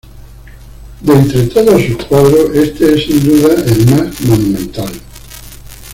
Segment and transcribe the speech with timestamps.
[1.01, 4.91] De entre todos sus cuadros, este es sin duda el más monumental.